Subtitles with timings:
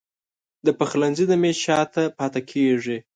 [0.65, 2.97] د پخلنځي د میز شاته پاته کیږې